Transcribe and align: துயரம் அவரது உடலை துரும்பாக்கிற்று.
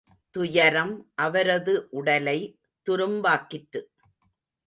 துயரம் 0.31 1.11
அவரது 1.15 1.87
உடலை 1.91 2.59
துரும்பாக்கிற்று. 2.87 3.81